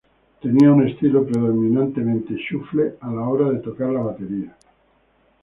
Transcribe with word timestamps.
Tenía 0.41 0.71
un 0.71 0.87
estilo 0.87 1.23
predominantemente 1.27 2.33
Shuffle 2.35 2.95
a 3.01 3.11
la 3.11 3.21
hora 3.29 3.51
de 3.51 3.59
tocar 3.59 3.91
la 3.91 4.01
batería. 4.01 4.55